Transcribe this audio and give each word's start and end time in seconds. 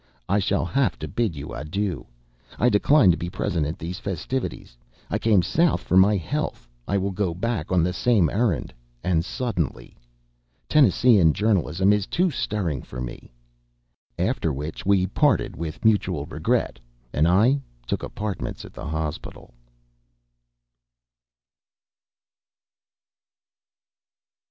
I 0.27 0.39
shall 0.39 0.65
have 0.65 0.97
to 0.97 1.07
bid 1.07 1.35
you 1.35 1.53
adieu. 1.53 2.07
I 2.57 2.69
decline 2.69 3.11
to 3.11 3.17
be 3.17 3.29
present 3.29 3.67
at 3.67 3.77
these 3.77 3.99
festivities. 3.99 4.75
I 5.11 5.19
came 5.19 5.43
South 5.43 5.79
for 5.81 5.95
my 5.95 6.17
health, 6.17 6.67
I 6.87 6.97
will 6.97 7.11
go 7.11 7.35
back 7.35 7.71
on 7.71 7.83
the 7.83 7.93
same 7.93 8.27
errand, 8.27 8.73
and 9.03 9.23
suddenly. 9.23 9.95
Tennesseean 10.67 11.33
journalism 11.33 11.93
is 11.93 12.07
too 12.07 12.31
stirring 12.31 12.81
for 12.81 12.99
me." 12.99 13.31
After 14.17 14.51
which 14.51 14.87
we 14.87 15.05
parted 15.05 15.55
with 15.55 15.85
mutual 15.85 16.25
regret, 16.25 16.79
and 17.13 17.27
I 17.27 17.61
took 17.85 18.01
apartments 18.01 18.65
at 18.65 18.73
the 18.73 18.87
hospital. 18.87 19.53